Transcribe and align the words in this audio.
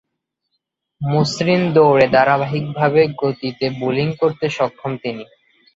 মসৃণ 1.01 1.61
দৌঁড়ে 1.75 2.05
ধারাবাহিকভাবে 2.15 3.01
গতিতে 3.21 3.65
বোলিং 3.79 4.07
করতে 4.21 4.45
সক্ষম 4.57 4.91
তিনি। 5.03 5.23